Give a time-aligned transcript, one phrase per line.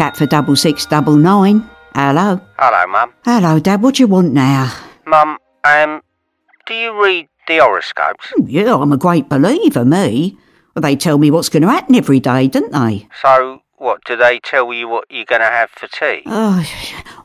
[0.00, 1.68] Catford double six double nine.
[1.94, 2.40] Hello.
[2.56, 3.12] Hello, Mum.
[3.22, 3.82] Hello, Dad.
[3.82, 4.74] What do you want now?
[5.04, 6.00] Mum, um,
[6.64, 8.32] do you read the horoscopes?
[8.46, 10.38] Yeah, I'm a great believer, me.
[10.74, 13.08] Well, they tell me what's going to happen every day, don't they?
[13.20, 16.22] So, what, do they tell you what you're going to have for tea?
[16.24, 16.64] Oh,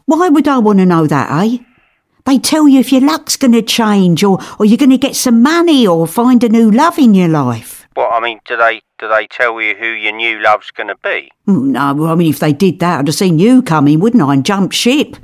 [0.04, 1.60] why would I want to know that, eh?
[2.26, 5.16] They tell you if your luck's going to change or, or you're going to get
[5.16, 7.75] some money or find a new love in your life.
[7.96, 10.98] What, I mean, do they do they tell you who your new love's going to
[11.04, 11.32] be?
[11.48, 14.34] Oh, no, I mean, if they did that, I'd have seen you coming, wouldn't I,
[14.34, 15.16] and jump ship.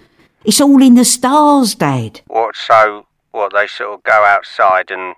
[0.43, 2.21] It's all in the stars, Dad.
[2.27, 5.15] What, so, what, they sort of go outside and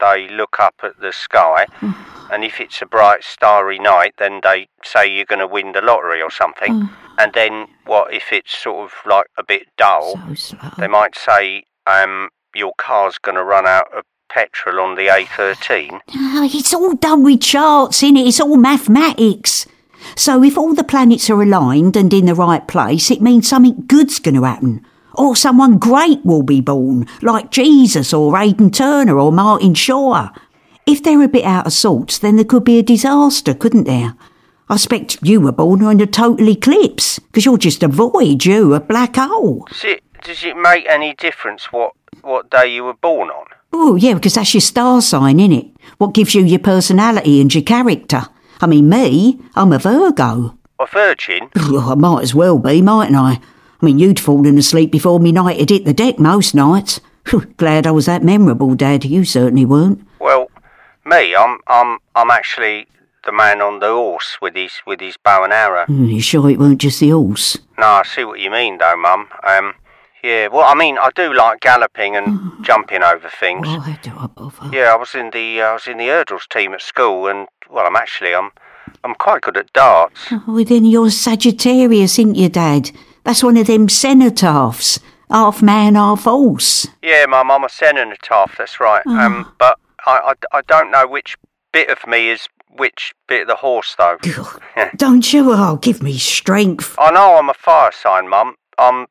[0.00, 1.66] they look up at the sky,
[2.32, 5.80] and if it's a bright, starry night, then they say you're going to win the
[5.82, 6.88] lottery or something.
[7.16, 10.70] And then, what, if it's sort of like a bit dull, So slow.
[10.78, 14.02] they might say, um, your car's going to run out of
[14.38, 16.00] petrol on the A13.
[16.10, 18.26] Ah, It's all done with charts, in it?
[18.26, 19.66] It's all mathematics.
[20.16, 23.84] So if all the planets are aligned and in the right place, it means something
[23.86, 24.84] good's going to happen.
[25.14, 30.30] Or someone great will be born, like Jesus or Aidan Turner or Martin Shaw.
[30.84, 34.16] If they're a bit out of sorts, then there could be a disaster, couldn't there?
[34.68, 38.74] I expect you were born in a total eclipse, because you're just a void, you,
[38.74, 39.64] a black hole.
[39.68, 43.46] Does it, does it make any difference what, what day you were born on?
[43.76, 45.74] Oh, yeah, because that's your star sign, innit?
[45.98, 48.22] What gives you your personality and your character.
[48.60, 50.56] I mean, me, I'm a Virgo.
[50.78, 51.48] A virgin?
[51.70, 53.32] Well, I might as well be, mightn't I?
[53.82, 57.00] I mean, you'd fallen asleep before me night had hit the deck most nights.
[57.56, 59.04] Glad I was that memorable, Dad.
[59.04, 60.06] You certainly weren't.
[60.20, 60.50] Well,
[61.04, 62.86] me, I'm, I'm, I'm actually
[63.24, 65.86] the man on the horse with his, with his bow and arrow.
[65.86, 67.58] Hmm, You sure it weren't just the horse?
[67.78, 69.26] No, I see what you mean, though, Mum.
[69.42, 69.74] Um,
[70.24, 70.48] yeah.
[70.48, 73.66] Well, I mean, I do like galloping and jumping over things.
[73.66, 74.70] Why do I bother?
[74.72, 77.46] Yeah, I was in the, uh, I was in the hurdles team at school, and
[77.70, 78.50] well, I'm actually, I'm,
[79.04, 80.32] I'm quite good at darts.
[80.32, 82.90] Oh, then you're Sagittarius, ain't you, Dad?
[83.24, 85.00] That's one of them cenotaphs.
[85.30, 86.86] Half man, half horse.
[87.02, 88.56] Yeah, Mum, I'm a cenotaph.
[88.56, 89.06] That's right.
[89.06, 91.36] Um, but I, I, I don't know which
[91.72, 92.46] bit of me is
[92.76, 94.18] which bit of the horse, though.
[94.96, 95.52] Don't you?
[95.52, 96.94] Oh, give me strength.
[96.98, 98.56] I know I'm a fire sign, Mum.
[98.78, 99.06] I'm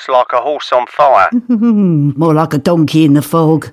[0.00, 1.28] it's like a horse on fire.
[1.48, 3.70] More like a donkey in the fog.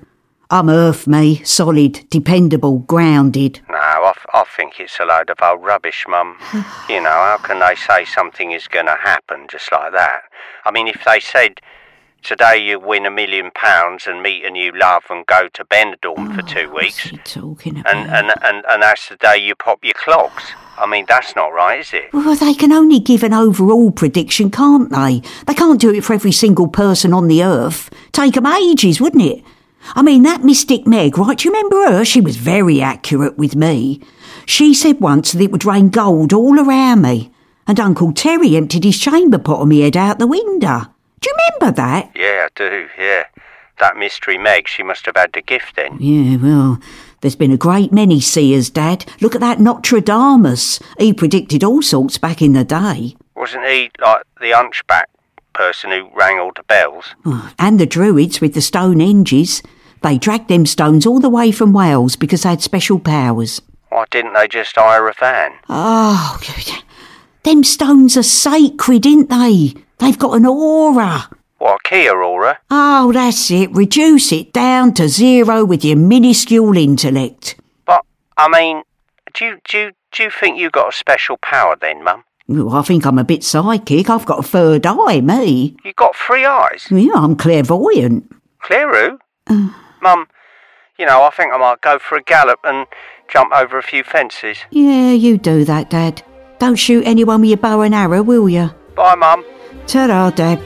[0.50, 1.42] I'm earth, me.
[1.42, 3.60] Solid, dependable, grounded.
[3.68, 6.36] No, I, f- I think it's a load of old rubbish, Mum.
[6.88, 10.22] you know, how can they say something is going to happen just like that?
[10.66, 11.60] I mean, if they said,
[12.22, 16.34] today you win a million pounds and meet a new love and go to Benidorm
[16.34, 17.94] for oh, two weeks, talking about?
[17.94, 20.42] and, and, and, and that's the day you pop your clogs.
[20.76, 22.12] I mean, that's not right, is it?
[22.12, 25.22] Well, they can only give an overall prediction, can't they?
[25.46, 27.90] They can't do it for every single person on the earth.
[28.12, 29.42] Take Take 'em ages, wouldn't it?
[29.94, 31.38] I mean, that Mystic Meg, right?
[31.38, 32.04] Do you remember her?
[32.04, 34.00] She was very accurate with me.
[34.44, 37.32] She said once that it would rain gold all around me.
[37.66, 40.82] And Uncle Terry emptied his chamber pot on me head out the window.
[41.20, 42.10] Do you remember that?
[42.14, 43.24] Yeah, I do, yeah.
[43.78, 45.96] That mystery Meg, she must have had the gift then.
[46.00, 46.80] Yeah, well,
[47.20, 49.04] there's been a great many seers, Dad.
[49.20, 50.80] Look at that Nostradamus.
[50.98, 53.16] He predicted all sorts back in the day.
[53.36, 55.08] Wasn't he like the hunchback
[55.52, 57.14] person who rang all the bells?
[57.24, 59.62] Oh, And the Druids with the stone hinges.
[60.02, 63.60] They dragged them stones all the way from Wales because they had special powers.
[63.90, 65.52] Why didn't they just hire a van?
[65.68, 66.38] Oh,
[67.42, 69.74] them stones are sacred, ain't they?
[69.98, 71.28] They've got an aura.
[71.58, 72.60] What, a key aurora?
[72.70, 73.70] Oh, that's it.
[73.72, 77.56] Reduce it down to zero with your minuscule intellect.
[77.84, 78.04] But,
[78.36, 78.84] I mean,
[79.34, 82.22] do you, do you, do you think you got a special power then, Mum?
[82.46, 84.08] Well, I think I'm a bit psychic.
[84.08, 85.76] I've got a third eye, me.
[85.84, 86.86] You've got three eyes?
[86.90, 88.32] Yeah, I'm clairvoyant.
[88.62, 89.18] Clearu?
[90.00, 90.28] Mum,
[90.96, 92.86] you know, I think I might go for a gallop and
[93.28, 94.58] jump over a few fences.
[94.70, 96.22] Yeah, you do that, Dad.
[96.58, 98.70] Don't shoot anyone with your bow and arrow, will you?
[98.94, 99.44] Bye, Mum.
[99.88, 100.58] Ta-ra, Dad.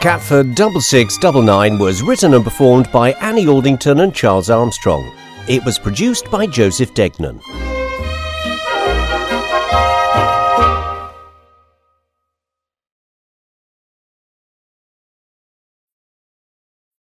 [0.00, 5.14] Catford 6699 was written and performed by Annie Aldington and Charles Armstrong.
[5.46, 7.40] It was produced by Joseph Degnan.